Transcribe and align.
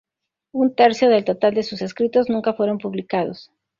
Un 0.53 0.73
tercio 0.73 1.09
del 1.09 1.25
total 1.25 1.53
de 1.53 1.61
sus 1.61 1.83
escritos 1.83 2.27
nunca 2.27 2.55
fueron 2.55 2.79
publicados. 2.79 3.51